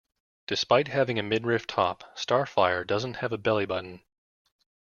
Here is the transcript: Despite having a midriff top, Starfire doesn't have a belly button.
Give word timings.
Despite 0.47 0.87
having 0.87 1.19
a 1.19 1.21
midriff 1.21 1.67
top, 1.67 2.17
Starfire 2.17 2.83
doesn't 2.87 3.17
have 3.17 3.31
a 3.31 3.37
belly 3.37 3.67
button. 3.67 4.01